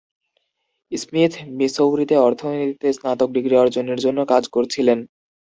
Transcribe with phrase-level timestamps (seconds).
[0.91, 4.99] Smith মিসৌরিতে অর্থনীতিতে স্নাতক ডিগ্রি অর্জনের জন্য কাজ করছিলেন।